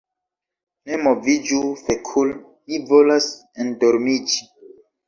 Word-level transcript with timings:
Ne 0.91 0.97
moviĝu 1.01 1.59
fekul' 1.83 2.35
mi 2.41 2.83
volas 2.89 3.31
endormiĝi 3.67 4.47